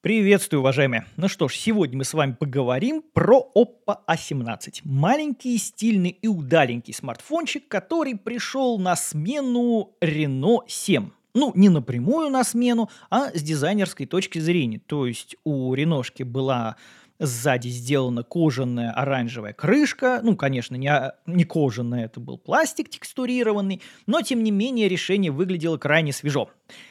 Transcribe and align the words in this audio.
Приветствую, 0.00 0.60
уважаемые! 0.60 1.06
Ну 1.16 1.26
что 1.26 1.48
ж, 1.48 1.56
сегодня 1.56 1.98
мы 1.98 2.04
с 2.04 2.14
вами 2.14 2.30
поговорим 2.30 3.02
про 3.12 3.50
Oppo 3.56 3.96
A17. 4.06 4.82
Маленький, 4.84 5.58
стильный 5.58 6.10
и 6.10 6.28
удаленький 6.28 6.94
смартфончик, 6.94 7.66
который 7.66 8.14
пришел 8.14 8.78
на 8.78 8.94
смену 8.94 9.96
Renault 10.00 10.66
7. 10.68 11.10
Ну, 11.34 11.52
не 11.56 11.68
напрямую 11.68 12.30
на 12.30 12.44
смену, 12.44 12.88
а 13.10 13.30
с 13.30 13.42
дизайнерской 13.42 14.06
точки 14.06 14.38
зрения. 14.38 14.80
То 14.86 15.04
есть 15.04 15.34
у 15.42 15.74
Реношки 15.74 16.22
была 16.22 16.76
Сзади 17.18 17.68
сделана 17.68 18.22
кожаная 18.22 18.92
оранжевая 18.92 19.52
крышка. 19.52 20.20
Ну, 20.22 20.36
конечно, 20.36 20.76
не, 20.76 21.12
не 21.26 21.44
кожаная, 21.44 22.04
это 22.04 22.20
был 22.20 22.38
пластик 22.38 22.88
текстурированный, 22.88 23.82
но, 24.06 24.22
тем 24.22 24.44
не 24.44 24.50
менее, 24.50 24.88
решение 24.88 25.32
выглядело 25.32 25.78
крайне 25.78 26.12
свежо. 26.12 26.50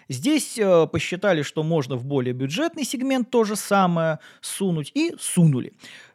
Здесь 0.10 0.58
э, 0.58 0.88
посчитали, 0.88 1.44
что 1.44 1.64
можно 1.64 1.96
в 1.96 2.04
более 2.04 2.34
бюджетный 2.34 2.84
сегмент 2.84 3.30
то 3.30 3.44
же 3.44 3.56
самое 3.56 4.20
сунуть, 4.42 4.92
и 4.94 5.16
сунули. 5.20 5.74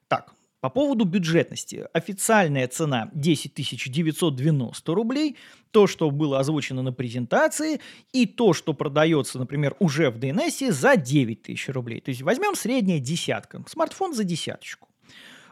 Так, 0.08 0.32
по 0.62 0.70
поводу 0.70 1.04
бюджетности. 1.04 1.88
Официальная 1.92 2.68
цена 2.68 3.10
10 3.14 3.52
990 3.90 4.94
рублей, 4.94 5.36
то, 5.72 5.88
что 5.88 6.08
было 6.12 6.38
озвучено 6.38 6.82
на 6.82 6.92
презентации, 6.92 7.80
и 8.12 8.26
то, 8.26 8.52
что 8.52 8.72
продается, 8.72 9.40
например, 9.40 9.74
уже 9.80 10.08
в 10.10 10.18
DNS 10.18 10.70
за 10.70 10.96
9 10.96 11.42
тысяч 11.42 11.68
рублей. 11.68 12.00
То 12.00 12.10
есть 12.10 12.22
возьмем 12.22 12.54
средняя 12.54 13.00
десятка. 13.00 13.64
Смартфон 13.66 14.14
за 14.14 14.22
десяточку. 14.22 14.88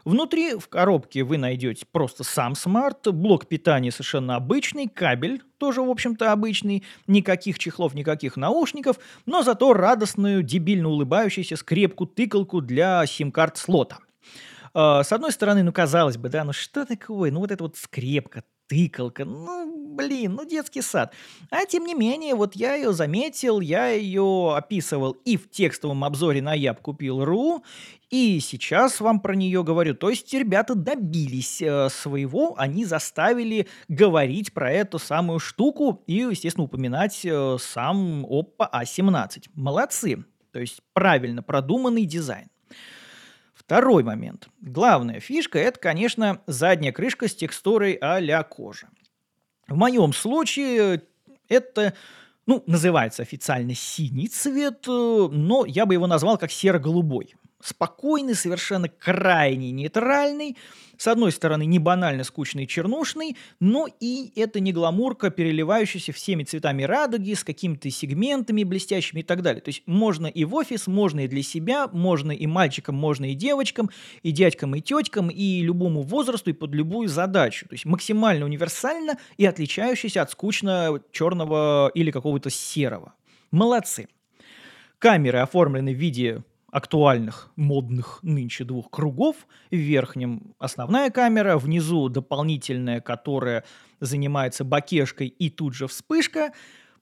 Внутри 0.05 0.55
в 0.55 0.69
коробке 0.69 1.23
вы 1.23 1.37
найдете 1.37 1.85
просто 1.91 2.23
сам 2.23 2.55
смарт, 2.55 3.13
блок 3.13 3.47
питания 3.47 3.91
совершенно 3.91 4.37
обычный, 4.37 4.87
кабель 4.87 5.41
тоже, 5.57 5.81
в 5.81 5.89
общем-то, 5.89 6.31
обычный, 6.31 6.83
никаких 7.05 7.59
чехлов, 7.59 7.93
никаких 7.93 8.37
наушников, 8.37 8.97
но 9.25 9.43
зато 9.43 9.73
радостную, 9.73 10.41
дебильно 10.41 10.87
улыбающуюся 10.87 11.57
скрепку-тыкалку 11.57 12.61
для 12.61 13.05
сим-карт 13.05 13.57
слота– 13.57 13.99
с 14.73 15.11
одной 15.11 15.31
стороны, 15.31 15.63
ну, 15.63 15.71
казалось 15.71 16.17
бы, 16.17 16.29
да, 16.29 16.43
ну 16.43 16.53
что 16.53 16.85
такое, 16.85 17.31
ну 17.31 17.39
вот 17.39 17.51
эта 17.51 17.63
вот 17.63 17.77
скрепка, 17.77 18.43
тыкалка, 18.71 19.25
ну, 19.25 19.95
блин, 19.95 20.35
ну 20.35 20.45
детский 20.45 20.81
сад. 20.81 21.13
А 21.49 21.65
тем 21.65 21.85
не 21.85 21.93
менее, 21.93 22.35
вот 22.35 22.55
я 22.55 22.75
ее 22.75 22.93
заметил, 22.93 23.59
я 23.59 23.89
ее 23.89 24.53
описывал 24.55 25.11
и 25.25 25.35
в 25.35 25.49
текстовом 25.49 26.05
обзоре 26.05 26.41
на 26.41 26.53
Яб 26.53 26.79
купил.ру, 26.79 27.63
и 28.09 28.39
сейчас 28.39 29.01
вам 29.01 29.19
про 29.19 29.35
нее 29.35 29.63
говорю. 29.63 29.93
То 29.93 30.09
есть 30.09 30.33
ребята 30.33 30.75
добились 30.75 31.61
э, 31.61 31.89
своего, 31.89 32.55
они 32.57 32.85
заставили 32.85 33.67
говорить 33.89 34.53
про 34.53 34.71
эту 34.71 34.99
самую 34.99 35.39
штуку 35.39 36.03
и, 36.07 36.15
естественно, 36.29 36.63
упоминать 36.63 37.25
э, 37.25 37.57
сам 37.59 38.25
Oppo 38.25 38.69
A17. 38.71 39.49
Молодцы. 39.53 40.23
То 40.51 40.59
есть 40.59 40.81
правильно 40.93 41.43
продуманный 41.43 42.05
дизайн. 42.05 42.50
Второй 43.65 44.03
момент. 44.03 44.49
Главная 44.59 45.19
фишка– 45.19 45.59
это, 45.59 45.79
конечно, 45.79 46.41
задняя 46.47 46.91
крышка 46.91 47.27
с 47.27 47.35
текстурой 47.35 47.93
а-ля 47.93 48.41
кожа. 48.43 48.89
В 49.67 49.77
моем 49.77 50.13
случае 50.13 51.03
это, 51.47 51.93
ну, 52.47 52.63
называется 52.65 53.21
официально 53.21 53.75
синий 53.75 54.27
цвет, 54.29 54.87
э, 54.87 55.27
но 55.31 55.65
я 55.65 55.85
бы 55.85 55.93
его 55.93 56.07
назвал 56.07 56.39
как 56.39 56.51
серо-голубой 56.51 57.35
спокойный, 57.63 58.35
совершенно 58.35 58.89
крайне 58.89 59.71
нейтральный. 59.71 60.57
С 60.97 61.07
одной 61.07 61.31
стороны, 61.31 61.65
не 61.65 61.79
банально 61.79 62.23
скучный 62.23 62.65
и 62.65 62.67
чернушный, 62.67 63.35
но 63.59 63.87
и 63.99 64.31
это 64.35 64.59
не 64.59 64.71
гламурка, 64.71 65.31
переливающаяся 65.31 66.13
всеми 66.13 66.43
цветами 66.43 66.83
радуги, 66.83 67.33
с 67.33 67.43
какими-то 67.43 67.89
сегментами 67.89 68.63
блестящими 68.63 69.21
и 69.21 69.23
так 69.23 69.41
далее. 69.41 69.61
То 69.61 69.69
есть 69.69 69.81
можно 69.87 70.27
и 70.27 70.45
в 70.45 70.53
офис, 70.53 70.85
можно 70.85 71.21
и 71.21 71.27
для 71.27 71.41
себя, 71.41 71.87
можно 71.87 72.31
и 72.31 72.45
мальчикам, 72.45 72.93
можно 72.93 73.31
и 73.31 73.33
девочкам, 73.33 73.89
и 74.21 74.31
дядькам, 74.31 74.75
и 74.75 74.81
теткам, 74.81 75.29
и 75.29 75.61
любому 75.61 76.03
возрасту, 76.03 76.51
и 76.51 76.53
под 76.53 76.75
любую 76.75 77.07
задачу. 77.09 77.67
То 77.67 77.73
есть 77.73 77.85
максимально 77.85 78.45
универсально 78.45 79.17
и 79.37 79.45
отличающийся 79.47 80.21
от 80.21 80.29
скучно 80.29 81.01
черного 81.11 81.89
или 81.95 82.11
какого-то 82.11 82.51
серого. 82.51 83.15
Молодцы. 83.49 84.07
Камеры 84.99 85.39
оформлены 85.39 85.95
в 85.95 85.97
виде 85.97 86.43
актуальных, 86.71 87.51
модных 87.55 88.19
нынче 88.23 88.63
двух 88.63 88.89
кругов. 88.89 89.35
В 89.69 89.75
верхнем 89.75 90.55
основная 90.57 91.09
камера, 91.09 91.57
внизу 91.57 92.09
дополнительная, 92.09 93.01
которая 93.01 93.65
занимается 93.99 94.63
бакешкой 94.63 95.27
и 95.27 95.49
тут 95.49 95.75
же 95.75 95.87
вспышка. 95.87 96.53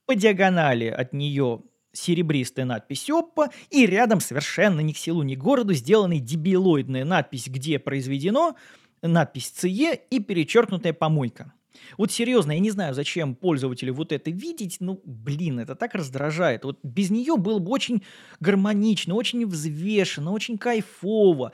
По 0.06 0.16
диагонали 0.16 0.88
от 0.88 1.14
нее 1.14 1.62
серебристая 1.92 2.66
надпись 2.66 3.10
Oppo, 3.10 3.50
и 3.70 3.86
рядом 3.86 4.20
совершенно 4.20 4.80
ни 4.82 4.92
к 4.92 4.98
селу, 4.98 5.24
ни 5.24 5.36
к 5.36 5.40
городу 5.40 5.74
сделана 5.74 6.20
дебилоидная 6.20 7.06
надпись 7.06 7.48
«Где 7.48 7.80
произведено», 7.80 8.56
надпись 9.02 9.54
CE 9.56 10.00
и 10.10 10.20
перечеркнутая 10.20 10.94
помойка. 10.94 11.54
Вот 11.98 12.12
серьезно, 12.12 12.54
я 12.54 12.60
не 12.60 12.72
знаю, 12.72 12.94
зачем 12.94 13.36
пользователю 13.36 13.94
вот 13.94 14.12
это 14.12 14.32
видеть, 14.32 14.78
ну, 14.80 15.02
блин, 15.06 15.60
это 15.60 15.76
так 15.76 15.96
раздражает. 15.96 16.64
Вот 16.64 16.80
без 16.84 17.10
нее 17.10 17.38
было 17.38 17.60
бы 17.60 17.72
очень 17.72 18.04
гармонично, 18.40 19.16
очень 19.16 19.46
взвешенно, 19.46 20.32
очень 20.32 20.58
кайфово. 20.58 21.52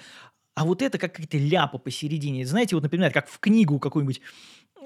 А 0.55 0.65
вот 0.65 0.81
это 0.81 0.97
как 0.97 1.13
какая-то 1.13 1.37
ляпа 1.37 1.77
посередине. 1.77 2.45
Знаете, 2.45 2.75
вот, 2.75 2.83
например, 2.83 3.11
как 3.11 3.27
в 3.27 3.39
книгу 3.39 3.79
какую-нибудь, 3.79 4.21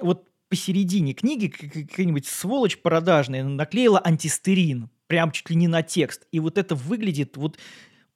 вот 0.00 0.26
посередине 0.48 1.14
книги 1.14 1.46
какая-нибудь 1.46 2.26
сволочь 2.26 2.78
продажная 2.78 3.44
наклеила 3.44 4.00
антистерин, 4.04 4.90
прям 5.06 5.30
чуть 5.30 5.48
ли 5.48 5.56
не 5.56 5.68
на 5.68 5.82
текст. 5.82 6.26
И 6.32 6.40
вот 6.40 6.58
это 6.58 6.74
выглядит 6.74 7.36
вот 7.36 7.58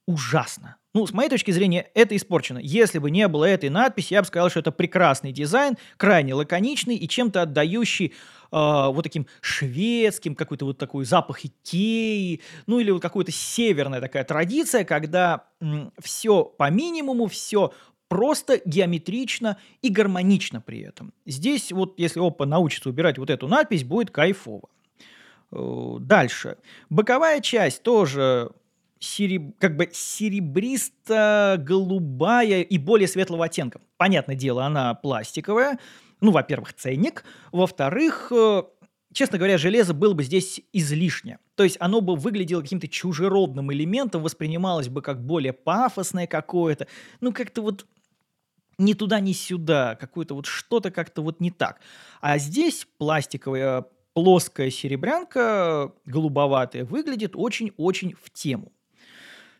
ужасно. 0.05 0.77
Ну, 0.95 1.05
с 1.05 1.11
моей 1.11 1.27
точки 1.29 1.51
зрения, 1.51 1.89
это 1.93 2.15
испорчено. 2.15 2.57
Если 2.57 2.99
бы 2.99 3.11
не 3.11 3.27
было 3.27 3.43
этой 3.43 3.69
надписи, 3.69 4.13
я 4.13 4.21
бы 4.21 4.27
сказал, 4.27 4.49
что 4.49 4.61
это 4.61 4.71
прекрасный 4.71 5.33
дизайн, 5.33 5.75
крайне 5.97 6.33
лаконичный 6.33 6.95
и 6.95 7.05
чем-то 7.05 7.41
отдающий 7.41 8.05
э, 8.05 8.11
вот 8.53 9.03
таким 9.03 9.27
шведским, 9.41 10.35
какой-то 10.35 10.63
вот 10.63 10.77
такой 10.77 11.03
запах 11.03 11.43
Икеи, 11.43 12.39
ну 12.65 12.79
или 12.79 12.91
вот 12.91 13.01
какая-то 13.01 13.33
северная 13.33 13.99
такая 13.99 14.23
традиция, 14.23 14.85
когда 14.85 15.43
м, 15.59 15.91
все 16.01 16.45
по 16.45 16.71
минимуму, 16.71 17.27
все 17.27 17.73
просто 18.07 18.61
геометрично 18.63 19.57
и 19.81 19.89
гармонично 19.89 20.61
при 20.61 20.79
этом. 20.79 21.11
Здесь 21.25 21.73
вот, 21.73 21.95
если 21.99 22.21
Oppo 22.21 22.45
научится 22.45 22.87
убирать 22.87 23.17
вот 23.17 23.29
эту 23.29 23.49
надпись, 23.49 23.83
будет 23.83 24.11
кайфово. 24.11 24.69
Э, 25.51 25.97
дальше. 25.99 26.55
Боковая 26.89 27.41
часть 27.41 27.83
тоже 27.83 28.51
сереб... 28.99 29.57
как 29.59 29.77
бы 29.77 29.89
серебристо-голубая 29.91 32.61
и 32.61 32.77
более 32.77 33.07
светлого 33.07 33.45
оттенка. 33.45 33.81
Понятное 33.97 34.35
дело, 34.35 34.65
она 34.65 34.93
пластиковая. 34.93 35.79
Ну, 36.21 36.31
во-первых, 36.31 36.73
ценник. 36.73 37.23
Во-вторых, 37.51 38.31
э, 38.31 38.63
честно 39.13 39.37
говоря, 39.37 39.57
железо 39.57 39.93
было 39.93 40.13
бы 40.13 40.23
здесь 40.23 40.61
излишне. 40.73 41.39
То 41.55 41.63
есть 41.63 41.77
оно 41.79 42.01
бы 42.01 42.15
выглядело 42.15 42.61
каким-то 42.61 42.87
чужеродным 42.87 43.71
элементом, 43.71 44.23
воспринималось 44.23 44.89
бы 44.89 45.01
как 45.01 45.25
более 45.25 45.53
пафосное 45.53 46.27
какое-то. 46.27 46.87
Ну, 47.21 47.33
как-то 47.33 47.61
вот 47.61 47.85
ни 48.77 48.93
туда, 48.93 49.19
ни 49.19 49.33
сюда. 49.33 49.95
Какое-то 49.95 50.35
вот 50.35 50.45
что-то 50.45 50.91
как-то 50.91 51.21
вот 51.21 51.39
не 51.39 51.51
так. 51.51 51.79
А 52.21 52.37
здесь 52.37 52.87
пластиковая 52.97 53.85
плоская 54.13 54.69
серебрянка, 54.69 55.91
голубоватая, 56.05 56.85
выглядит 56.85 57.33
очень-очень 57.35 58.15
в 58.21 58.29
тему. 58.31 58.71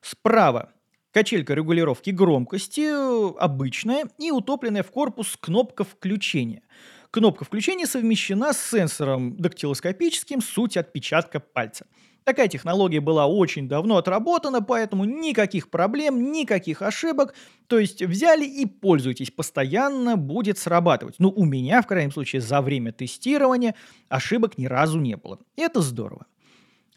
Справа 0.06 0.70
качелька 1.12 1.56
регулировки 1.56 2.12
громкости, 2.12 3.40
обычная 3.40 4.06
и 4.20 4.30
утопленная 4.30 4.84
в 4.84 4.92
корпус 4.92 5.36
кнопка 5.36 5.84
включения. 5.84 6.62
Кнопка 7.10 7.44
включения 7.44 7.88
совмещена 7.88 8.54
с 8.54 8.70
сенсором 8.70 9.36
дактилоскопическим, 9.36 10.42
суть 10.44 10.78
отпечатка 10.78 11.40
пальца. 11.40 11.88
Такая 12.24 12.48
технология 12.48 13.00
была 13.00 13.26
очень 13.26 13.68
давно 13.68 13.98
отработана, 13.98 14.62
поэтому 14.62 15.06
никаких 15.06 15.72
проблем, 15.72 16.32
никаких 16.32 16.84
ошибок. 16.84 17.34
То 17.66 17.80
есть 17.80 18.04
взяли 18.04 18.46
и 18.46 18.68
пользуйтесь, 18.68 19.32
постоянно 19.32 20.18
будет 20.18 20.60
срабатывать. 20.60 21.16
Ну, 21.18 21.32
у 21.36 21.46
меня, 21.46 21.82
в 21.82 21.88
крайнем 21.88 22.12
случае, 22.12 22.44
за 22.44 22.62
время 22.62 22.92
тестирования 22.92 23.74
ошибок 24.10 24.60
ни 24.60 24.68
разу 24.68 25.00
не 25.00 25.18
было. 25.18 25.40
Это 25.56 25.82
здорово. 25.82 26.28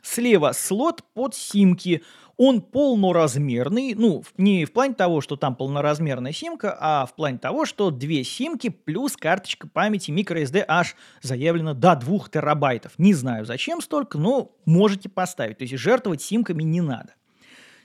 Слева 0.03 0.53
слот 0.53 1.03
под 1.15 1.35
симки. 1.35 2.03
Он 2.39 2.63
полноразмерный, 2.63 3.95
ну, 3.95 4.23
не 4.37 4.65
в 4.65 4.73
плане 4.73 4.95
того, 4.95 5.21
что 5.21 5.35
там 5.35 5.57
полноразмерная 5.57 6.31
симка, 6.31 6.77
а 6.81 7.05
в 7.05 7.17
плане 7.17 7.37
того, 7.37 7.67
что 7.67 7.91
две 7.91 8.23
симки 8.23 8.69
плюс 8.69 9.17
карточка 9.17 9.67
памяти 9.67 10.13
microSD 10.13 10.65
аж 10.69 10.95
заявлено 11.21 11.75
до 11.75 11.97
2 11.97 12.29
терабайтов. 12.31 12.93
Не 12.97 13.13
знаю, 13.13 13.45
зачем 13.45 13.81
столько, 13.81 14.19
но 14.19 14.53
можете 14.65 15.09
поставить. 15.09 15.59
То 15.59 15.65
есть 15.65 15.77
жертвовать 15.77 16.23
симками 16.23 16.63
не 16.63 16.81
надо. 16.81 17.15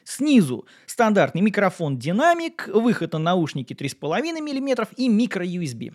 Снизу 0.04 0.68
стандартный 0.86 1.42
микрофон 1.42 1.98
динамик, 1.98 2.70
выход 2.72 3.14
на 3.14 3.20
наушники 3.20 3.74
3,5 3.74 4.40
мм 4.40 4.88
и 4.98 5.10
микро-USB. 5.10 5.94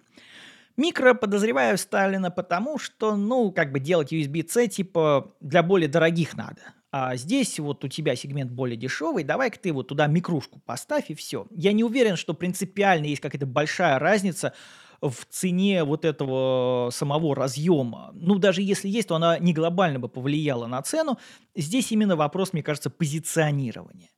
Микро, 0.76 1.14
подозреваю, 1.14 1.76
вставлено 1.76 2.32
потому, 2.32 2.78
что, 2.78 3.16
ну, 3.16 3.52
как 3.52 3.70
бы 3.70 3.78
делать 3.78 4.12
USB-C, 4.12 4.66
типа, 4.66 5.32
для 5.40 5.62
более 5.62 5.88
дорогих 5.88 6.36
надо. 6.36 6.74
А 6.90 7.16
здесь 7.16 7.58
вот 7.58 7.84
у 7.84 7.88
тебя 7.88 8.16
сегмент 8.16 8.50
более 8.50 8.76
дешевый, 8.76 9.22
давай-ка 9.22 9.58
ты 9.58 9.72
вот 9.72 9.88
туда 9.88 10.06
микрушку 10.06 10.60
поставь 10.64 11.10
и 11.10 11.14
все. 11.14 11.46
Я 11.50 11.72
не 11.72 11.84
уверен, 11.84 12.16
что 12.16 12.32
принципиально 12.32 13.06
есть 13.06 13.20
какая-то 13.20 13.46
большая 13.46 13.98
разница 13.98 14.54
в 15.02 15.26
цене 15.28 15.84
вот 15.84 16.04
этого 16.04 16.90
самого 16.90 17.36
разъема. 17.36 18.10
Ну, 18.14 18.38
даже 18.38 18.62
если 18.62 18.88
есть, 18.88 19.08
то 19.08 19.16
она 19.16 19.38
не 19.38 19.52
глобально 19.52 20.00
бы 20.00 20.08
повлияла 20.08 20.66
на 20.66 20.80
цену. 20.82 21.18
Здесь 21.54 21.92
именно 21.92 22.16
вопрос, 22.16 22.52
мне 22.52 22.62
кажется, 22.62 22.90
позиционирования. 22.90 24.08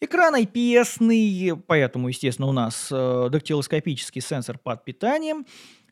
Экран 0.00 0.36
IPS, 0.36 1.60
поэтому, 1.66 2.08
естественно, 2.08 2.46
у 2.46 2.52
нас 2.52 2.88
э, 2.92 3.28
дактилоскопический 3.30 4.20
сенсор 4.20 4.56
под 4.56 4.84
питанием, 4.84 5.44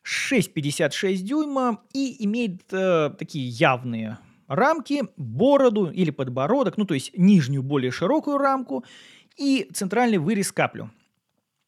6,56 0.05 1.17
дюйма 1.17 1.81
и 1.93 2.23
имеет 2.23 2.61
э, 2.71 3.11
такие 3.19 3.49
явные 3.49 4.17
рамки, 4.47 5.03
бороду 5.17 5.91
или 5.91 6.11
подбородок, 6.11 6.77
ну 6.77 6.85
то 6.85 6.93
есть 6.93 7.11
нижнюю 7.17 7.63
более 7.63 7.91
широкую 7.91 8.37
рамку 8.37 8.83
и 9.37 9.69
центральный 9.73 10.17
вырез 10.17 10.51
каплю. 10.51 10.89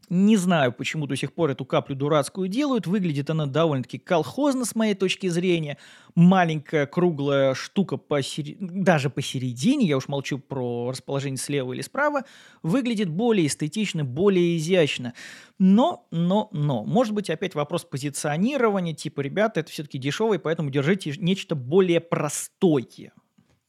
Не 0.10 0.38
знаю, 0.38 0.74
почему 0.74 1.06
до 1.06 1.16
сих 1.16 1.34
пор 1.34 1.52
эту 1.52 1.66
каплю 1.66 1.96
дурацкую 1.96 2.48
делают. 2.48 2.88
Выглядит 2.88 3.30
она 3.30 3.46
довольно-таки 3.46 4.00
колхозно 4.00 4.66
с 4.66 4.74
моей 4.74 4.96
точки 4.96 5.28
зрения. 5.28 5.78
Маленькая 6.16 6.88
круглая 6.88 7.54
штука 7.54 7.98
посери... 7.98 8.58
даже 8.60 9.12
посередине, 9.12 9.86
я 9.86 9.98
уж 9.98 10.08
молчу 10.08 10.40
про 10.40 10.90
расположение 10.90 11.38
слева 11.38 11.74
или 11.74 11.82
справа, 11.82 12.24
выглядит 12.64 13.08
более 13.08 13.46
эстетично, 13.46 14.04
более 14.04 14.58
изящно. 14.58 15.14
Но, 15.60 16.08
но, 16.10 16.50
но, 16.54 16.84
может 16.84 17.14
быть 17.14 17.30
опять 17.30 17.54
вопрос 17.54 17.84
позиционирования, 17.84 18.96
типа, 18.96 19.22
ребята, 19.22 19.60
это 19.60 19.72
все-таки 19.72 20.00
дешевый, 20.00 20.40
поэтому 20.40 20.72
держите 20.72 21.14
нечто 21.18 21.54
более 21.54 22.00
простое. 22.00 23.14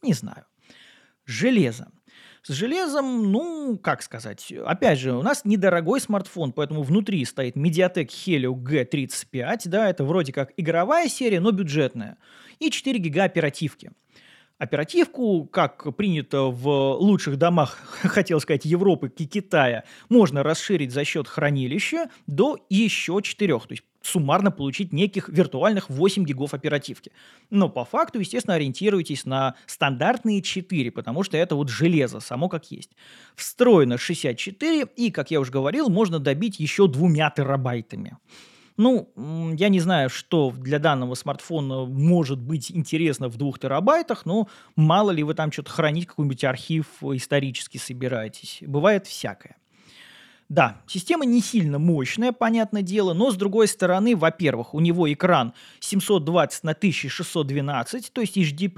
Не 0.00 0.14
знаю. 0.14 0.46
Железо. 1.26 1.92
С 2.42 2.52
железом, 2.54 3.31
ну, 3.31 3.78
как 3.78 4.02
сказать, 4.02 4.50
опять 4.64 4.98
же, 4.98 5.12
у 5.12 5.22
нас 5.22 5.44
недорогой 5.44 6.00
смартфон, 6.00 6.52
поэтому 6.52 6.82
внутри 6.82 7.22
стоит 7.26 7.54
Mediatek 7.54 8.06
Helio 8.06 8.54
G35, 8.54 9.60
да, 9.66 9.90
это 9.90 10.04
вроде 10.04 10.32
как 10.32 10.52
игровая 10.56 11.08
серия, 11.08 11.40
но 11.40 11.50
бюджетная, 11.50 12.16
и 12.58 12.70
4 12.70 12.98
гига 12.98 13.25
оперативки. 13.25 13.92
Оперативку, 14.56 15.46
как 15.46 15.94
принято 15.96 16.44
в 16.44 16.94
лучших 16.98 17.37
домах, 17.37 17.76
хотел 18.02 18.40
сказать, 18.40 18.64
Европы 18.64 19.12
и 19.14 19.26
Китая, 19.26 19.84
можно 20.08 20.42
расширить 20.42 20.92
за 20.92 21.04
счет 21.04 21.28
хранилища 21.28 22.10
до 22.26 22.58
еще 22.70 23.20
4. 23.22 23.58
То 23.58 23.66
есть 23.70 23.84
суммарно 24.02 24.50
получить 24.50 24.93
неких 24.93 25.29
виртуальных 25.29 25.91
8 25.91 26.25
гигов 26.25 26.55
оперативки. 26.55 27.12
Но 27.50 27.69
по 27.69 27.85
факту, 27.85 28.20
естественно, 28.20 28.55
ориентируйтесь 28.55 29.25
на 29.25 29.55
стандартные 29.67 30.43
4, 30.43 30.91
потому 30.91 31.23
что 31.23 31.37
это 31.37 31.55
вот 31.55 31.69
железо, 31.69 32.20
само 32.20 32.49
как 32.49 32.70
есть. 32.70 32.91
Встроено 33.35 33.99
64, 33.99 34.87
и, 34.97 35.11
как 35.11 35.31
я 35.31 35.41
уже 35.41 35.50
говорил, 35.50 35.88
можно 35.88 36.19
добить 36.19 36.61
еще 36.61 36.87
двумя 36.88 37.31
терабайтами. 37.31 38.17
Ну, 38.76 39.11
я 39.58 39.69
не 39.69 39.79
знаю, 39.79 40.08
что 40.08 40.50
для 40.56 40.79
данного 40.79 41.14
смартфона 41.14 41.85
может 41.85 42.41
быть 42.41 42.70
интересно 42.70 43.29
в 43.29 43.37
двух 43.37 43.58
терабайтах, 43.58 44.25
но 44.25 44.49
мало 44.75 45.11
ли 45.11 45.23
вы 45.23 45.35
там 45.35 45.52
что-то 45.52 45.70
хранить, 45.70 46.06
какой-нибудь 46.06 46.44
архив 46.44 46.87
исторически 47.02 47.76
собираетесь. 47.76 48.61
Бывает 48.62 49.06
всякое. 49.06 49.56
Да, 50.50 50.82
система 50.88 51.25
не 51.25 51.41
сильно 51.41 51.79
мощная, 51.79 52.32
понятное 52.32 52.82
дело, 52.82 53.14
но 53.14 53.31
с 53.31 53.37
другой 53.37 53.69
стороны, 53.69 54.17
во-первых, 54.17 54.75
у 54.75 54.81
него 54.81 55.11
экран 55.12 55.55
720 55.79 56.64
на 56.64 56.73
1612, 56.73 58.12
то 58.12 58.20
есть 58.20 58.37
HD+, 58.37 58.69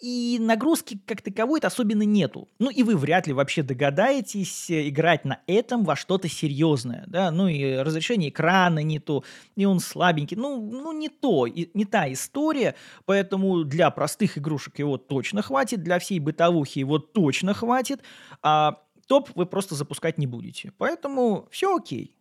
и 0.00 0.38
нагрузки 0.40 1.00
как 1.04 1.22
таковой-то 1.22 1.66
особенно 1.66 2.02
нету. 2.02 2.48
Ну 2.60 2.70
и 2.70 2.84
вы 2.84 2.96
вряд 2.96 3.26
ли 3.26 3.32
вообще 3.32 3.64
догадаетесь 3.64 4.70
э, 4.70 4.88
играть 4.88 5.24
на 5.24 5.40
этом 5.48 5.84
во 5.84 5.96
что-то 5.96 6.28
серьезное, 6.28 7.02
да, 7.08 7.32
ну 7.32 7.48
и 7.48 7.78
разрешение 7.78 8.28
экрана 8.28 8.78
не 8.78 9.00
то, 9.00 9.24
и 9.56 9.64
он 9.64 9.80
слабенький, 9.80 10.36
ну, 10.36 10.70
ну 10.70 10.92
не 10.92 11.08
то, 11.08 11.46
и, 11.46 11.68
не 11.74 11.84
та 11.84 12.12
история, 12.12 12.76
поэтому 13.06 13.64
для 13.64 13.90
простых 13.90 14.38
игрушек 14.38 14.78
его 14.78 14.98
точно 14.98 15.42
хватит, 15.42 15.82
для 15.82 15.98
всей 15.98 16.20
бытовухи 16.20 16.78
его 16.78 17.00
точно 17.00 17.54
хватит, 17.54 18.02
а 18.40 18.82
топ 19.06 19.30
вы 19.34 19.46
просто 19.46 19.74
запускать 19.74 20.18
не 20.18 20.26
будете. 20.26 20.72
Поэтому 20.78 21.48
все 21.50 21.76
окей. 21.76 22.16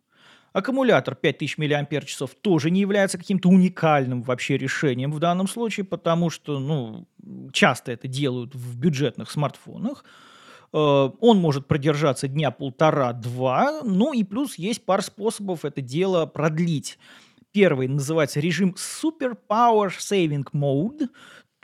Аккумулятор 0.53 1.15
5000 1.15 1.57
мАч 1.57 2.17
тоже 2.41 2.71
не 2.71 2.79
является 2.79 3.17
каким-то 3.17 3.49
уникальным 3.49 4.21
вообще 4.21 4.57
решением 4.57 5.11
в 5.11 5.19
данном 5.19 5.49
случае, 5.49 5.83
потому 5.83 6.29
что 6.29 6.59
ну, 6.59 7.07
часто 7.51 7.91
это 7.91 8.07
делают 8.07 8.55
в 8.55 8.79
бюджетных 8.79 9.29
смартфонах. 9.29 10.05
Э, 10.71 11.09
он 11.19 11.39
может 11.39 11.67
продержаться 11.67 12.29
дня 12.29 12.51
полтора-два, 12.51 13.81
ну 13.83 14.13
и 14.13 14.23
плюс 14.23 14.55
есть 14.55 14.85
пара 14.85 15.01
способов 15.01 15.65
это 15.65 15.81
дело 15.81 16.25
продлить. 16.25 16.99
Первый 17.51 17.89
называется 17.89 18.39
режим 18.39 18.75
Super 18.77 19.37
Power 19.49 19.89
Saving 19.89 20.45
Mode, 20.53 21.09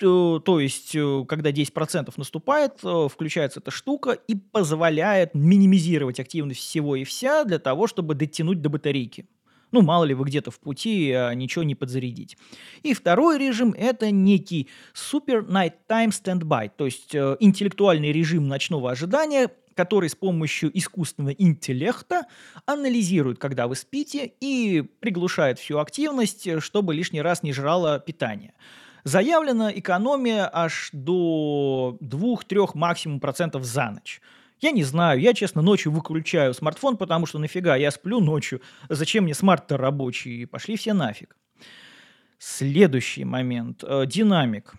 то 0.02 0.60
есть, 0.60 0.96
э, 0.96 1.26
когда 1.28 1.52
10% 1.52 2.18
наступает, 2.18 2.80
э, 2.84 3.08
включается 3.10 3.60
эта 3.60 3.72
штука 3.72 4.12
и 4.12 4.36
позволяет 4.36 5.34
минимизировать 5.36 6.20
активность 6.20 6.60
всего 6.60 6.96
и 6.96 7.04
вся 7.04 7.44
для 7.44 7.60
того, 7.60 7.88
чтобы 7.88 8.16
дотянуть 8.16 8.62
до 8.62 8.70
батарейки. 8.70 9.28
Ну, 9.72 9.82
мало 9.82 10.04
ли 10.04 10.14
вы 10.14 10.26
где-то 10.26 10.52
в 10.52 10.60
пути, 10.60 11.12
а 11.12 11.34
ничего 11.34 11.64
не 11.64 11.76
подзарядить. 11.76 12.38
И 12.84 12.94
второй 12.94 13.38
режим– 13.38 13.74
это 13.78 14.12
некий 14.12 14.68
Super 14.94 15.48
Nighttime 15.48 16.10
Standby, 16.10 16.72
то 16.76 16.86
есть 16.86 17.16
э, 17.16 17.38
интеллектуальный 17.40 18.12
режим 18.12 18.48
ночного 18.48 18.92
ожидания, 18.92 19.50
который 19.76 20.10
с 20.10 20.16
помощью 20.16 20.78
искусственного 20.78 21.34
интеллекта 21.34 22.24
анализирует, 22.66 23.40
когда 23.40 23.68
вы 23.68 23.76
спите, 23.76 24.34
и 24.42 24.84
приглушает 25.00 25.60
всю 25.60 25.78
активность, 25.78 26.62
чтобы 26.62 26.94
лишний 26.94 27.22
раз 27.22 27.42
не 27.42 27.54
жрало 27.54 28.00
питание. 28.00 28.54
Заявлена 29.04 29.72
экономия 29.74 30.50
аж 30.52 30.90
до 30.94 31.98
2-3 32.02 32.72
максимум 32.76 33.20
процентов 33.20 33.64
за 33.64 33.92
ночь. 33.92 34.22
Я 34.60 34.72
не 34.72 34.84
знаю, 34.84 35.20
я, 35.20 35.34
честно, 35.34 35.64
ночью 35.64 35.92
выключаю 35.92 36.54
смартфон, 36.54 36.98
потому 36.98 37.26
что 37.26 37.40
нафига, 37.40 37.76
я 37.76 37.90
сплю 37.90 38.20
ночью, 38.20 38.62
зачем 38.90 39.24
мне 39.24 39.34
смарт-то 39.34 39.78
рабочий, 39.78 40.46
пошли 40.46 40.78
все 40.78 40.94
нафиг. 40.94 41.36
Следующий 42.38 43.26
момент. 43.26 43.84
Э, 43.84 44.06
динамик 44.06 44.76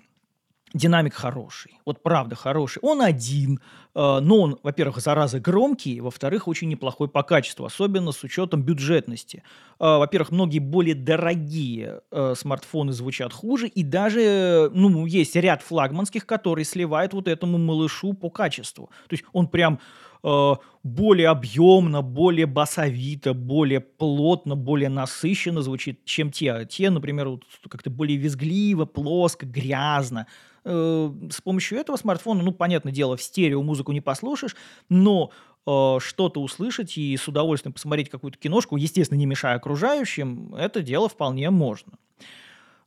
динамик 0.75 1.15
хороший, 1.15 1.79
вот 1.85 2.03
правда 2.03 2.35
хороший. 2.35 2.81
Он 2.83 3.03
один, 3.03 3.61
э, 3.95 4.19
но 4.21 4.41
он, 4.41 4.59
во-первых, 4.63 4.99
зараза 4.99 5.41
громкий, 5.41 6.01
во-вторых, 6.01 6.49
очень 6.49 6.69
неплохой 6.69 7.09
по 7.09 7.23
качеству, 7.23 7.65
особенно 7.65 8.13
с 8.13 8.23
учетом 8.25 8.63
бюджетности. 8.63 9.43
Э, 9.79 9.99
во-первых, 9.99 10.31
многие 10.31 10.61
более 10.61 10.95
дорогие 10.95 12.01
э, 12.11 12.35
смартфоны 12.37 12.93
звучат 12.93 13.33
хуже, 13.33 13.69
и 13.69 13.83
даже, 13.83 14.71
ну, 14.73 15.07
есть 15.07 15.37
ряд 15.37 15.63
флагманских, 15.63 16.27
которые 16.27 16.65
сливают 16.65 17.13
вот 17.15 17.29
этому 17.29 17.59
малышу 17.59 18.15
по 18.15 18.31
качеству. 18.31 18.91
То 19.09 19.15
есть 19.15 19.25
он 19.33 19.49
прям 19.49 19.79
более 20.23 21.29
объемно, 21.29 22.03
более 22.03 22.47
басовито, 22.47 23.35
более 23.35 23.81
плотно, 23.81 24.57
более 24.57 24.89
насыщенно 24.89 25.63
звучит, 25.63 26.05
чем 26.05 26.31
те. 26.31 26.67
Те, 26.69 26.91
например, 26.91 27.29
вот 27.29 27.45
как-то 27.69 27.91
более 27.91 28.19
визгливо, 28.19 28.85
плоско, 28.85 29.47
грязно. 29.47 30.27
Э, 30.65 31.11
с 31.31 31.41
помощью 31.41 31.79
этого 31.79 31.97
смартфона, 31.97 32.43
ну, 32.43 32.53
понятное 32.53 32.93
дело, 32.93 33.17
в 33.17 33.23
стерео 33.23 33.63
музыку 33.63 33.93
не 33.93 34.01
послушаешь, 34.01 34.57
но 34.89 35.31
э, 35.67 35.99
что-то 36.01 36.41
услышать 36.41 36.97
и 36.97 37.17
с 37.17 37.27
удовольствием 37.29 37.73
посмотреть 37.73 38.11
какую-то 38.11 38.39
киношку, 38.39 38.77
естественно, 38.77 39.19
не 39.19 39.27
мешая 39.27 39.57
окружающим, 39.57 40.55
это 40.55 40.83
дело 40.83 41.09
вполне 41.09 41.51
можно. 41.51 41.93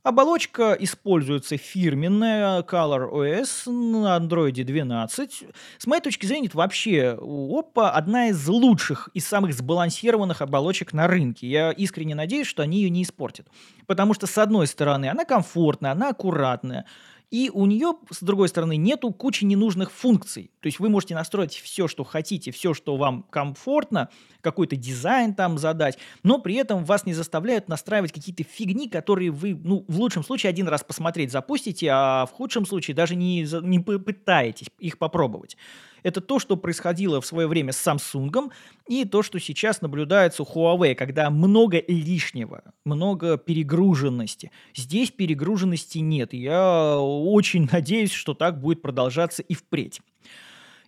Оболочка 0.06 0.78
используется 0.80 1.58
фирменная 1.58 2.62
Color 2.62 3.12
OS 3.12 3.72
на 3.72 4.16
Android 4.20 4.52
12. 4.52 5.46
С 5.80 5.88
моей 5.88 6.00
точки 6.00 6.28
зрения, 6.28 6.46
это 6.46 6.58
вообще 6.58 7.18
у 7.20 7.60
Oppo 7.60 7.90
одна 7.90 8.28
из 8.28 8.48
лучших 8.48 9.10
и 9.16 9.20
самых 9.20 9.56
сбалансированных 9.56 10.44
оболочек 10.44 10.94
на 10.94 11.08
рынке. 11.08 11.48
Я 11.48 11.72
искренне 11.72 12.14
надеюсь, 12.14 12.46
что 12.46 12.62
они 12.62 12.84
ее 12.84 12.92
не 12.92 13.02
испортят. 13.02 13.48
Потому 13.88 14.14
что, 14.14 14.28
с 14.28 14.38
одной 14.38 14.68
стороны, 14.68 15.08
она 15.08 15.26
комфортная, 15.26 15.94
она 15.94 16.10
аккуратная, 16.10 16.86
и 17.32 17.50
у 17.54 17.66
нее, 17.66 17.94
с 18.10 18.22
другой 18.22 18.50
стороны, 18.50 18.78
нету 18.78 19.12
кучи 19.12 19.44
ненужных 19.44 19.92
функций. 19.92 20.52
То 20.62 20.68
есть 20.68 20.80
вы 20.80 20.90
можете 20.90 21.16
настроить 21.16 21.56
все, 21.56 21.88
что 21.88 22.04
хотите, 22.04 22.52
все, 22.52 22.74
что 22.74 22.98
вам 22.98 23.24
комфортно, 23.24 24.10
какой-то 24.42 24.76
дизайн 24.76 25.34
там 25.34 25.58
задать, 25.58 25.98
но 26.24 26.40
при 26.40 26.56
этом 26.56 26.86
вас 26.86 27.06
не 27.06 27.14
заставляют 27.14 27.68
настраивать 27.68 28.12
какие-то 28.12 28.44
фигни, 28.44 28.90
которые 28.90 29.32
вы, 29.32 29.56
ну, 29.56 29.86
в 29.88 30.00
лучшем 30.00 30.24
случае 30.24 30.50
один 30.50 30.68
раз 30.68 30.84
посмотреть 30.84 31.32
запустите, 31.32 31.90
а 31.92 32.26
в 32.26 32.32
худшем 32.32 32.66
случае 32.66 32.96
даже 32.96 33.16
не, 33.16 33.48
не 33.62 33.80
попытаетесь 33.80 34.68
их 34.80 34.98
попробовать. 34.98 35.58
Это 36.06 36.22
то, 36.22 36.38
что 36.38 36.56
происходило 36.56 37.20
в 37.20 37.26
свое 37.26 37.48
время 37.48 37.72
с 37.72 37.84
Samsung, 37.84 38.52
и 38.88 39.06
то, 39.06 39.24
что 39.24 39.40
сейчас 39.40 39.82
наблюдается 39.82 40.44
у 40.44 40.46
Huawei, 40.46 40.94
когда 40.94 41.32
много 41.32 41.82
лишнего, 41.88 42.62
много 42.86 43.40
перегруженности. 43.40 44.52
Здесь 44.76 45.10
перегруженности 45.10 45.98
нет. 45.98 46.34
Я 46.34 47.00
очень 47.00 47.68
надеюсь, 47.72 48.12
что 48.12 48.36
так 48.36 48.62
будет 48.62 48.84
продолжаться 48.84 49.42
и 49.42 49.56
впредь. 49.56 50.00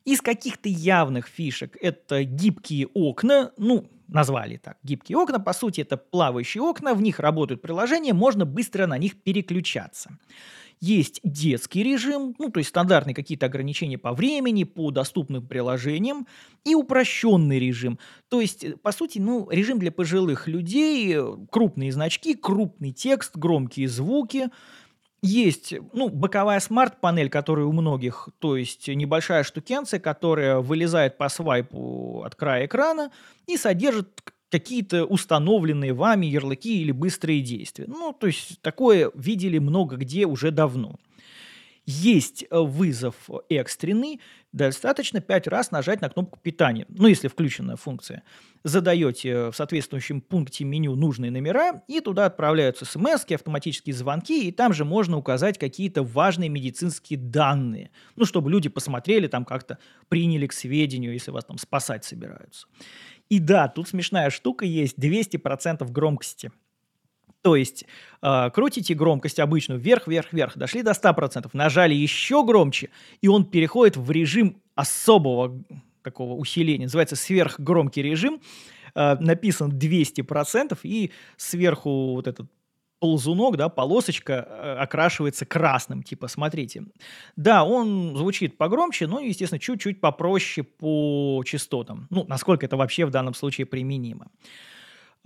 Из 0.05 0.21
каких-то 0.21 0.69
явных 0.69 1.25
фишек 1.27 1.75
это 1.81 2.23
гибкие 2.23 2.85
окна, 2.93 3.51
ну, 3.57 3.89
назвали 4.07 4.57
так, 4.57 4.77
гибкие 4.83 5.17
окна, 5.17 5.39
по 5.39 5.51
сути 5.51 5.81
это 5.81 5.97
плавающие 5.97 6.61
окна, 6.61 6.93
в 6.93 7.01
них 7.01 7.19
работают 7.19 7.63
приложения, 7.63 8.13
можно 8.13 8.45
быстро 8.45 8.85
на 8.85 8.99
них 8.99 9.19
переключаться. 9.23 10.11
Есть 10.79 11.19
детский 11.23 11.83
режим, 11.83 12.35
ну, 12.37 12.49
то 12.49 12.59
есть 12.59 12.69
стандартные 12.69 13.15
какие-то 13.15 13.47
ограничения 13.47 13.97
по 13.97 14.13
времени, 14.13 14.63
по 14.63 14.91
доступным 14.91 15.45
приложениям, 15.45 16.27
и 16.63 16.75
упрощенный 16.75 17.59
режим. 17.59 17.97
То 18.29 18.41
есть, 18.41 18.63
э, 18.63 18.77
по 18.77 18.91
сути, 18.91 19.19
ну, 19.19 19.49
режим 19.49 19.79
для 19.79 19.91
пожилых 19.91 20.47
людей, 20.47 21.17
крупные 21.49 21.91
значки, 21.91 22.35
крупный 22.35 22.91
текст, 22.91 23.35
громкие 23.35 23.87
звуки– 23.87 24.49
есть, 25.21 25.73
ну, 25.93 26.09
боковая 26.09 26.59
смарт-панель, 26.59 27.29
которая 27.29 27.65
у 27.65 27.71
многих, 27.71 28.29
то 28.39 28.55
есть 28.55 28.87
небольшая 28.87 29.43
штукенция, 29.43 29.99
которая 29.99 30.59
вылезает 30.59 31.17
по 31.17 31.27
свайпу 31.27 32.23
от 32.23 32.35
края 32.35 32.65
экрана 32.67 33.11
и 33.47 33.57
содержит 33.57 34.21
какие-то 34.49 35.05
установленные 35.05 35.93
вами 35.93 36.25
ярлыки 36.25 36.81
или 36.81 36.91
быстрые 36.91 37.41
действия. 37.41 37.85
Ну, 37.87 38.13
то 38.13 38.27
есть 38.27 38.61
такое 38.61 39.11
видели 39.13 39.57
много 39.57 39.97
где 39.97 40.25
уже 40.25 40.51
давно. 40.51 40.95
Есть 41.89 42.43
э, 42.49 42.59
вызов 42.59 43.15
экстренный, 43.47 44.19
достаточно 44.51 45.21
5 45.21 45.47
раз 45.47 45.71
нажать 45.71 46.01
на 46.01 46.09
кнопку 46.09 46.37
питания, 46.37 46.85
ну, 46.89 47.07
если 47.07 47.29
включенная 47.29 47.77
функция. 47.77 48.23
Задаете 48.65 49.51
в 49.51 49.53
соответствующем 49.53 50.19
пункте 50.19 50.65
меню 50.65 50.95
нужные 50.95 51.31
номера, 51.31 51.83
и 51.87 52.01
туда 52.01 52.25
отправляются 52.25 52.83
смс 52.83 53.23
автоматические 53.31 53.95
звонки, 53.95 54.49
и 54.49 54.51
там 54.51 54.73
же 54.73 54.83
можно 54.83 55.17
указать 55.17 55.57
какие-то 55.57 56.03
важные 56.03 56.49
медицинские 56.49 57.17
данные, 57.17 57.91
ну, 58.17 58.25
чтобы 58.25 58.51
люди 58.51 58.67
посмотрели, 58.67 59.27
там 59.27 59.45
как-то 59.45 59.77
приняли 60.09 60.45
к 60.47 60.51
сведению, 60.51 61.13
если 61.13 61.31
вас 61.31 61.45
там 61.45 61.57
спасать 61.57 62.03
собираются. 62.03 62.67
И 63.29 63.39
да, 63.39 63.69
тут 63.69 63.87
смешная 63.87 64.29
штука 64.29 64.65
есть, 64.65 64.99
200% 64.99 65.89
громкости– 65.89 66.51
то 67.47 67.55
есть 67.55 67.85
э, 68.21 68.49
крутите 68.49 68.93
громкость 68.93 69.39
обычную 69.39 69.79
вверх, 69.79 70.05
вверх, 70.05 70.33
вверх, 70.33 70.57
дошли 70.57 70.81
до 70.81 70.91
100%, 70.91 71.49
нажали 71.53 71.93
еще 71.93 72.43
громче, 72.43 72.89
и 73.21 73.29
он 73.29 73.45
переходит 73.45 73.95
в 73.95 74.11
режим 74.11 74.61
особого 74.75 75.63
такого 76.03 76.33
усиления, 76.33 76.87
называется 76.87 77.15
сверхгромкий 77.15 78.01
режим, 78.01 78.41
э, 78.95 79.15
написан 79.21 79.71
200%, 79.71 80.77
и 80.83 81.11
сверху 81.37 82.15
вот 82.15 82.27
этот 82.27 82.51
ползунок, 82.99 83.55
да, 83.55 83.69
полосочка 83.69 84.33
э, 84.45 84.75
окрашивается 84.79 85.45
красным, 85.45 86.03
типа, 86.03 86.27
смотрите. 86.27 86.83
Да, 87.37 87.63
он 87.63 88.17
звучит 88.17 88.57
погромче, 88.57 89.07
но, 89.07 89.21
естественно, 89.21 89.59
чуть-чуть 89.59 90.01
попроще 90.01 90.67
по 90.67 91.41
частотам. 91.45 92.07
Ну, 92.09 92.25
насколько 92.27 92.65
это 92.65 92.75
вообще 92.75 93.05
в 93.05 93.09
данном 93.09 93.33
случае 93.33 93.67
применимо. 93.67 94.27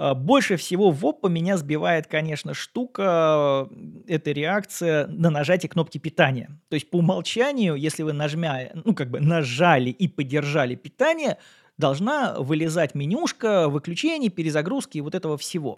А, 0.02 0.16
больше 0.16 0.56
всего 0.56 0.90
в 0.90 1.06
ОППа 1.06 1.28
меня 1.28 1.58
сбивает, 1.58 2.08
конечно, 2.08 2.56
штука, 2.56 3.70
это 4.08 4.32
реакция 4.32 5.06
на 5.06 5.30
нажатие 5.30 5.70
кнопки 5.70 6.00
питания. 6.00 6.50
То 6.70 6.74
есть 6.74 6.90
по 6.90 6.98
умолчанию, 6.98 7.76
если 7.76 8.02
вы 8.02 8.12
нажмя, 8.12 8.72
ну 8.74 8.96
как 8.96 9.12
бы 9.12 9.20
нажали 9.20 9.92
и 9.92 10.08
поддержали 10.08 10.74
питание, 10.74 11.38
должна 11.78 12.34
вылезать 12.40 12.96
менюшка, 12.96 13.70
выключение, 13.70 14.32
перезагрузки 14.32 14.98
и 14.98 15.02
вот 15.02 15.14
этого 15.14 15.38
всего. 15.38 15.78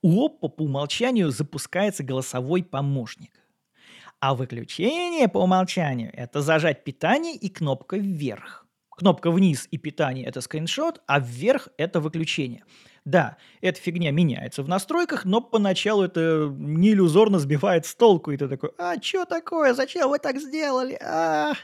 У 0.00 0.24
Oppo 0.24 0.48
по 0.48 0.62
умолчанию 0.62 1.32
запускается 1.32 2.04
голосовой 2.04 2.62
помощник. 2.62 3.32
А 4.20 4.36
выключение 4.36 5.26
по 5.26 5.38
умолчанию– 5.38 6.12
это 6.14 6.40
зажать 6.40 6.84
питание 6.84 7.34
и 7.34 7.48
кнопка 7.48 7.96
вверх. 7.96 8.64
Кнопка 8.90 9.32
вниз 9.32 9.66
и 9.72 9.76
питание– 9.76 10.24
это 10.26 10.40
скриншот, 10.40 11.02
а 11.08 11.18
вверх– 11.18 11.68
это 11.78 11.98
выключение– 11.98 12.62
да, 13.06 13.38
эта 13.60 13.80
фигня 13.80 14.10
меняется 14.10 14.62
в 14.62 14.68
настройках, 14.68 15.24
но 15.24 15.40
поначалу 15.40 16.02
это 16.02 16.52
не 16.58 16.90
иллюзорно 16.90 17.38
сбивает 17.38 17.86
с 17.86 17.94
толку, 17.94 18.32
и 18.32 18.36
ты 18.36 18.48
такой, 18.48 18.70
а 18.76 19.00
что 19.00 19.24
такое, 19.24 19.72
зачем 19.72 20.10
вы 20.10 20.18
так 20.18 20.38
сделали? 20.38 20.98
А, 21.00 21.54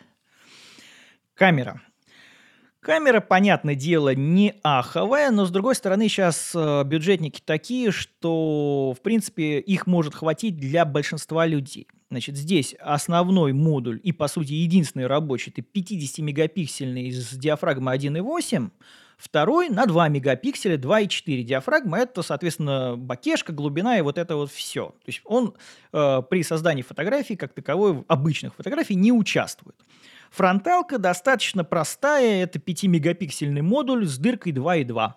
Камера. 1.34 1.82
Камера, 2.78 3.20
понятное 3.20 3.74
дело, 3.74 4.14
не 4.14 4.54
аховая, 4.62 5.30
но 5.30 5.44
с 5.44 5.50
другой 5.50 5.74
стороны 5.74 6.08
сейчас 6.08 6.52
э, 6.54 6.82
бюджетники 6.84 7.40
такие, 7.44 7.92
что, 7.92 8.92
в 8.96 9.00
принципе, 9.02 9.58
их 9.60 9.86
может 9.86 10.14
хватить 10.14 10.56
для 10.56 10.84
большинства 10.84 11.46
людей. 11.46 11.86
Значит, 12.10 12.36
здесь 12.36 12.74
основной 12.80 13.52
модуль 13.52 14.00
и, 14.02 14.12
по 14.12 14.28
сути, 14.28 14.52
единственный 14.52 15.06
рабочий, 15.06 15.52
это 15.52 15.62
50-мегапиксельный 15.62 17.10
с 17.12 17.30
диафрагмой 17.30 17.96
1.8, 17.96 18.70
Второй 19.22 19.68
на 19.68 19.86
2 19.86 20.08
мегапикселя, 20.08 20.76
2,4 20.76 21.42
диафрагма. 21.44 22.00
Это, 22.00 22.22
соответственно, 22.22 22.96
бакешка, 22.96 23.52
глубина 23.52 23.96
и 23.96 24.00
вот 24.00 24.18
это 24.18 24.34
вот 24.34 24.50
все. 24.50 24.86
То 24.88 25.06
есть 25.06 25.20
он 25.24 25.54
э, 25.92 26.22
при 26.28 26.42
создании 26.42 26.82
фотографий, 26.82 27.36
как 27.36 27.52
таковой, 27.52 28.04
обычных 28.08 28.52
фотографий 28.56 28.96
не 28.96 29.12
участвует. 29.12 29.76
Фронталка 30.32 30.98
достаточно 30.98 31.62
простая. 31.62 32.42
Это 32.42 32.58
5-мегапиксельный 32.58 33.62
модуль 33.62 34.08
с 34.08 34.18
дыркой 34.18 34.50
2,2. 34.50 34.92
То 34.94 35.14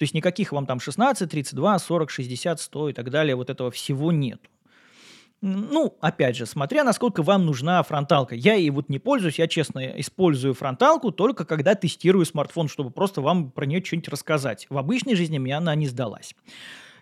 есть 0.00 0.14
никаких 0.14 0.52
вам 0.52 0.64
там 0.64 0.80
16, 0.80 1.30
32, 1.30 1.78
40, 1.78 2.10
60, 2.10 2.58
100 2.58 2.88
и 2.88 2.92
так 2.94 3.10
далее, 3.10 3.36
вот 3.36 3.50
этого 3.50 3.70
всего 3.70 4.12
нет. 4.12 4.40
Ну, 5.42 5.96
опять 6.00 6.36
же, 6.36 6.46
смотря 6.46 6.82
насколько 6.82 7.22
вам 7.22 7.44
нужна 7.44 7.82
фронталка. 7.82 8.34
Я 8.34 8.54
ей 8.54 8.70
вот 8.70 8.88
не 8.88 8.98
пользуюсь, 8.98 9.38
я 9.38 9.46
честно 9.46 10.00
использую 10.00 10.54
фронталку 10.54 11.10
только 11.10 11.44
когда 11.44 11.74
тестирую 11.74 12.24
смартфон, 12.24 12.68
чтобы 12.68 12.90
просто 12.90 13.20
вам 13.20 13.50
про 13.50 13.66
нее 13.66 13.84
что-нибудь 13.84 14.08
рассказать. 14.08 14.66
В 14.70 14.78
обычной 14.78 15.14
жизни 15.14 15.38
мне 15.38 15.56
она 15.56 15.74
не 15.74 15.86
сдалась. 15.86 16.34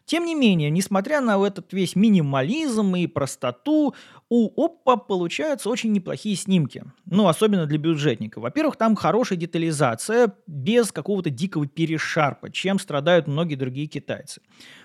Тем 0.05 0.26
не 0.26 0.35
менее, 0.35 0.69
несмотря 0.69 1.23
на 1.23 1.43
этот 1.47 1.73
весь 1.73 1.97
минимализм 1.97 2.95
и 2.95 3.07
простоту, 3.07 3.95
у 4.29 4.67
Oppo 4.67 4.99
получаются 4.99 5.71
очень 5.71 5.93
неплохие 5.93 6.37
снимки. 6.37 6.85
Ну, 7.07 7.26
особенно 7.26 7.64
для 7.64 7.79
бюджетника. 7.79 8.38
Во-первых, 8.38 8.76
там 8.76 8.97
хорошая 8.97 9.38
детализация, 9.38 10.35
без 10.47 10.93
какого-то 10.93 11.31
дикого 11.31 11.67
перешарпа, 11.67 12.50
чем 12.50 12.79
страдают 12.79 13.29
многие 13.29 13.55
другие 13.55 13.87
китайцы. 13.87 14.43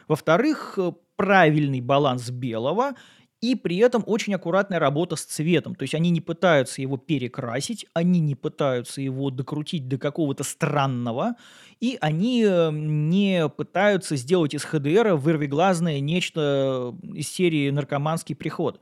Во-вторых, 0.07 0.75
э, 0.77 0.93
правильный 1.17 1.81
баланс 1.81 2.29
белого– 2.29 2.93
и 3.41 3.55
при 3.55 3.77
этом 3.77 4.03
очень 4.05 4.33
аккуратная 4.33 4.79
работа 4.79 5.15
с 5.15 5.23
цветом. 5.23 5.75
То 5.75 5.83
есть 5.83 5.95
они 5.95 6.09
не 6.09 6.21
пытаются 6.21 6.81
его 6.81 6.97
перекрасить, 6.97 7.85
они 7.93 8.19
не 8.19 8.35
пытаются 8.35 9.01
его 9.01 9.29
докрутить 9.29 9.87
до 9.87 9.97
какого-то 9.97 10.43
странного, 10.43 11.35
и 11.79 11.97
они 12.01 12.43
э, 12.45 12.69
не 12.71 13.47
пытаются 13.47 14.17
сделать 14.17 14.53
из 14.53 14.65
HDR 14.65 15.15
вырвиглазное 15.15 15.99
нечто 16.01 16.93
из 17.13 17.29
серии 17.29 17.69
«Наркоманский 17.69 18.35
приход» 18.35 18.81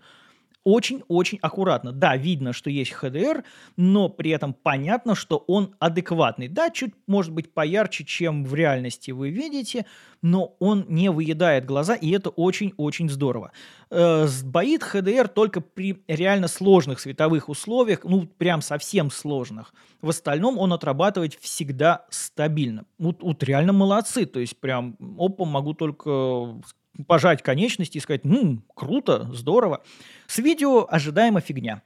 очень-очень 0.67 1.39
аккуратно. 1.41 1.93
Да, 1.93 2.17
видно, 2.17 2.51
что 2.51 2.69
есть 2.69 2.91
HDR, 2.91 3.45
но 3.77 4.09
при 4.09 4.31
этом 4.31 4.53
понятно, 4.53 5.15
что 5.15 5.37
он 5.47 5.73
адекватный. 5.79 6.49
Да, 6.49 6.69
чуть, 6.69 6.93
может 7.07 7.31
быть, 7.31 7.53
поярче, 7.53 8.03
чем 8.03 8.43
в 8.43 8.53
реальности 8.53 9.11
вы 9.11 9.29
видите, 9.29 9.85
но 10.21 10.57
он 10.59 10.85
не 10.89 11.09
выедает 11.09 11.63
глаза, 11.63 11.95
и 11.95 12.11
это 12.11 12.31
очень-очень 12.31 13.09
здорово. 13.09 13.53
Э, 13.89 14.25
сбоит 14.27 14.81
HDR 14.81 15.29
только 15.29 15.61
при 15.61 16.03
реально 16.05 16.49
сложных 16.49 16.99
световых 16.99 17.47
условиях, 17.47 18.03
ну, 18.03 18.27
прям 18.27 18.61
совсем 18.61 19.09
сложных. 19.09 19.73
В 20.01 20.09
остальном 20.09 20.57
он 20.57 20.73
отрабатывает 20.73 21.35
всегда 21.35 22.05
стабильно. 22.09 22.83
Вот, 22.99 23.23
вот 23.23 23.41
реально 23.41 23.71
молодцы, 23.71 24.25
то 24.25 24.41
есть 24.41 24.59
прям 24.59 24.97
опом 25.17 25.47
могу 25.47 25.73
только 25.73 26.59
пожать 27.05 27.43
конечности 27.43 27.97
и 27.97 28.01
сказать, 28.01 28.25
ну, 28.25 28.61
круто, 28.73 29.29
здорово. 29.33 29.83
С 30.27 30.37
видео 30.39 30.87
ожидаемо 30.89 31.41
фигня. 31.41 31.81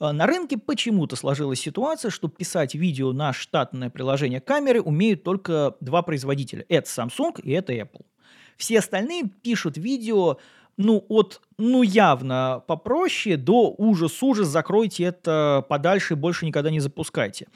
Э, 0.00 0.12
на 0.12 0.26
рынке 0.26 0.58
почему-то 0.58 1.16
сложилась 1.16 1.60
ситуация, 1.60 2.10
что 2.10 2.28
писать 2.28 2.74
видео 2.74 3.12
на 3.12 3.32
штатное 3.32 3.90
приложение 3.90 4.40
камеры 4.40 4.80
умеют 4.80 5.22
только 5.22 5.76
два 5.80 6.02
производителя. 6.02 6.64
Это 6.68 6.88
Samsung 6.88 7.40
и 7.42 7.52
это 7.52 7.72
Apple. 7.72 8.04
Все 8.56 8.78
остальные 8.78 9.24
пишут 9.42 9.76
видео 9.76 10.38
ну, 10.78 11.04
от, 11.08 11.42
ну, 11.58 11.82
явно 11.82 12.62
попроще 12.66 13.36
до 13.36 13.74
ужас-ужас, 13.76 14.48
закройте 14.48 15.04
это 15.04 15.62
подальше 15.68 16.14
и 16.14 16.16
больше 16.16 16.46
никогда 16.46 16.70
не 16.70 16.80
запускайте. 16.80 17.48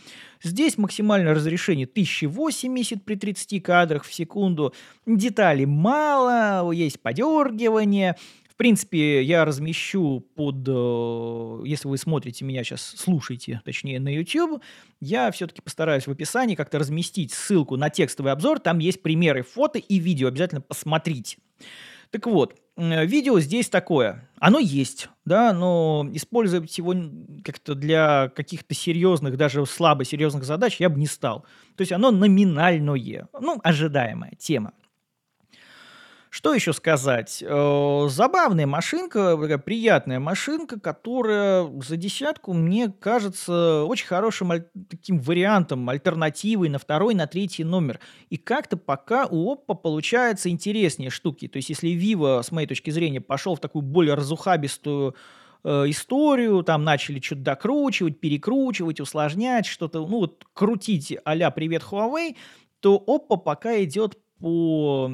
Здесь 0.43 0.76
максимальное 0.76 1.35
разрешение 1.35 1.87
1080 1.87 3.02
при 3.02 3.14
30 3.14 3.62
кадрах 3.62 4.05
в 4.05 4.12
секунду, 4.12 4.75
деталей 5.07 5.64
мало, 5.64 6.71
есть 6.73 7.00
подергивание, 7.00 8.17
принципе, 8.62 9.25
я 9.25 9.45
размещу 9.45 10.21
под, 10.37 10.69
э, 10.69 11.62
если 11.64 11.88
вы 11.88 11.99
смотрите 11.99 12.45
меня 12.45 12.62
сейчас, 12.62 12.95
слушаете, 12.97 13.61
точнее, 13.64 13.99
на 13.99 14.09
YouTube, 14.09 14.62
я 15.00 15.33
все-таки 15.33 15.61
постараюсь 15.61 16.07
в 16.07 16.12
описании 16.12 16.55
как-то 16.55 16.79
разместить 16.79 17.33
ссылку 17.33 17.76
на 17.76 17.91
текстовый 17.91 18.31
обзор, 18.31 18.61
там 18.61 18.79
есть 18.79 19.02
примеры 19.02 19.43
фото 19.43 19.81
и 19.81 19.99
видео, 19.99 20.29
обязательно 20.29 20.61
посмотрите. 20.61 21.38
Так 22.12 22.29
вот, 22.29 22.55
видео 22.76 23.38
здесь 23.41 23.69
такое. 23.69 24.29
Оно 24.38 24.59
есть, 24.59 25.09
да, 25.25 25.52
но 25.52 26.09
использовать 26.12 26.76
его 26.79 26.95
как-то 27.45 27.75
для 27.75 28.31
каких-то 28.35 28.75
серьезных, 28.75 29.37
даже 29.37 29.64
слабо 29.67 30.05
серьезных 30.05 30.45
задач 30.45 30.81
я 30.81 30.88
бы 30.88 30.99
не 30.99 31.07
стал. 31.07 31.45
То 31.76 31.83
есть 31.83 31.93
оно 31.93 32.11
номинальное, 32.11 33.29
ну, 33.38 33.61
ожидаемая 33.62 34.33
тема. 34.38 34.73
Что 36.35 36.55
еще 36.55 36.73
сказать? 36.73 37.45
Э, 37.47 38.07
забавная 38.09 38.67
машинка, 38.67 39.37
приятная 39.59 40.19
машинка, 40.19 40.81
которая 40.81 41.71
за 41.83 41.99
десятку, 41.99 42.55
мне 42.55 42.89
кажется, 42.89 43.85
очень 43.85 44.07
хорошим 44.07 44.51
таким 44.89 45.19
вариантом, 45.19 45.87
альтернативой 45.91 46.71
на 46.71 46.79
второй, 46.79 47.15
на 47.15 47.27
третий 47.27 47.65
номер. 47.65 48.01
И 48.31 48.39
как-то 48.39 48.79
пока 48.79 49.27
у 49.27 49.55
Oppo 49.55 49.75
получается 49.77 50.49
интереснее 50.49 51.11
штуки. 51.11 51.49
То 51.49 51.59
есть 51.59 51.69
если 51.69 51.91
Vivo, 51.91 52.43
с 52.43 52.51
моей 52.51 52.67
точки 52.67 52.89
зрения, 52.89 53.21
пошел 53.21 53.55
в 53.55 53.61
такую 53.61 53.83
более 53.83 54.15
разухабистую 54.15 55.15
э, 55.65 55.85
историю, 55.89 56.62
там 56.62 56.83
начали 56.83 57.21
что-то 57.21 57.43
докручивать, 57.43 58.21
перекручивать, 58.21 59.01
усложнять, 59.01 59.67
что-то, 59.67 59.99
ну 59.99 60.21
вот 60.21 60.47
крутить 60.55 61.15
а-ля 61.27 61.51
«Привет, 61.51 61.83
Huawei», 61.83 62.37
то 62.81 63.03
Oppo 63.07 63.37
пока 63.37 63.83
идет 63.85 64.19
по 64.42 65.08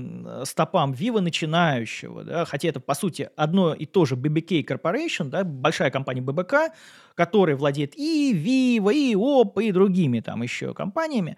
стопам 0.45 0.93
Vivo 0.93 1.21
начинающего, 1.21 2.25
да, 2.25 2.45
хотя 2.47 2.69
это, 2.69 2.81
по 2.81 2.95
сути, 2.95 3.29
одно 3.37 3.75
и 3.75 3.85
то 3.85 4.07
же 4.07 4.17
BBK 4.17 4.65
Corporation, 4.65 5.25
да, 5.25 5.45
большая 5.45 5.91
компания 5.91 6.23
BBK, 6.23 6.71
которая 7.15 7.55
владеет 7.55 7.93
и 7.95 8.33
Vivo, 8.33 8.91
и 8.91 9.15
Oppo, 9.15 9.63
и 9.63 9.71
другими 9.71 10.21
там 10.21 10.43
еще 10.43 10.73
компаниями, 10.73 11.37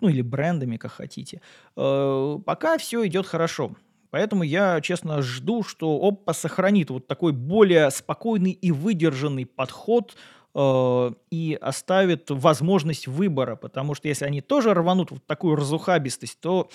ну 0.00 0.08
или 0.08 0.20
брендами, 0.20 0.78
как 0.78 0.90
хотите. 0.90 1.40
Э, 1.76 2.38
пока 2.44 2.76
все 2.76 3.06
идет 3.06 3.24
хорошо. 3.24 3.76
Поэтому 4.10 4.42
я, 4.42 4.80
честно, 4.80 5.22
жду, 5.22 5.62
что 5.62 6.00
Oppo 6.10 6.34
сохранит 6.34 6.90
вот 6.90 7.06
такой 7.06 7.32
более 7.32 7.88
спокойный 7.92 8.50
и 8.50 8.72
выдержанный 8.72 9.46
подход 9.46 10.16
э, 10.56 11.10
и 11.30 11.56
оставит 11.60 12.30
возможность 12.30 13.06
выбора, 13.06 13.54
потому 13.54 13.94
что 13.94 14.08
если 14.08 14.24
они 14.24 14.40
тоже 14.40 14.74
рванут 14.74 15.12
вот 15.12 15.24
такую 15.24 15.54
разухабистость, 15.54 16.40
то 16.40 16.68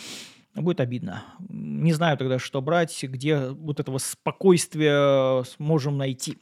будет 0.62 0.80
обидно. 0.80 1.24
Не 1.50 1.94
знаю 1.94 2.18
тогда, 2.18 2.40
что 2.40 2.62
брать, 2.62 3.04
где 3.04 3.50
вот 3.50 3.80
этого 3.80 3.98
спокойствия 3.98 5.44
сможем 5.44 5.98
найти. 5.98 6.38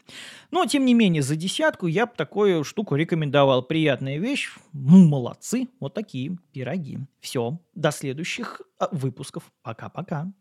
Но, 0.52 0.66
тем 0.66 0.86
не 0.86 0.94
менее, 0.94 1.22
за 1.22 1.36
десятку 1.36 1.88
я 1.88 2.06
бы 2.06 2.14
такую 2.16 2.64
штуку 2.64 2.96
рекомендовал. 2.96 3.64
Приятная 3.64 4.18
вещь. 4.18 4.52
Молодцы. 4.74 5.68
Вот 5.80 5.94
такие 5.94 6.38
пироги. 6.52 7.00
Все. 7.20 7.60
До 7.74 7.92
следующих 7.92 8.62
а, 8.80 8.90
выпусков. 8.92 9.52
Пока-пока. 9.64 10.32